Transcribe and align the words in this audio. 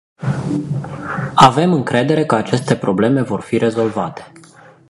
Avem 1.35 1.73
încredere 1.73 2.25
că 2.25 2.35
aceste 2.35 2.75
probleme 2.75 3.21
vor 3.21 3.41
fi 3.41 3.57
rezolvate. 3.57 4.31